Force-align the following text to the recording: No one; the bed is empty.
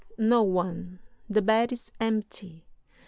No 0.17 0.41
one; 0.41 0.97
the 1.29 1.43
bed 1.43 1.71
is 1.71 1.91
empty. 1.99 2.65